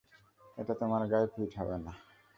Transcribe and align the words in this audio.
এটা 0.57 0.73
তোমার 0.73 1.01
গায়ে 1.11 1.27
ফিট 1.33 1.51
হবে 1.59 1.77
না। 1.85 1.91